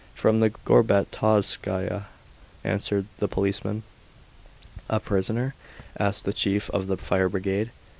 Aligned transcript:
"From 0.15 0.39
the 0.39 0.49
Gorbatovskaya," 0.49 2.05
answered 2.63 3.05
the 3.19 3.27
policeman. 3.27 3.83
"A 4.89 4.99
prisoner?" 4.99 5.53
asked 5.99 6.25
the 6.25 6.33
chief 6.33 6.71
of 6.71 6.87
the 6.87 6.97
fire 6.97 7.29
brigade. 7.29 7.69